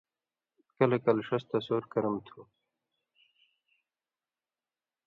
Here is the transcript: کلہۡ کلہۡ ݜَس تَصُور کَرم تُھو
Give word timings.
کلہۡ 0.77 1.01
کلہۡ 1.05 1.25
ݜَس 1.27 1.43
تَصُور 1.49 1.83
کَرم 1.91 2.15
تُھو 2.25 2.41